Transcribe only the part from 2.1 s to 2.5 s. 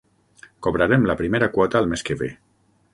ve.